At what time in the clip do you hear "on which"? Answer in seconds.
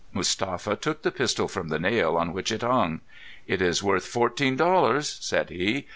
2.17-2.51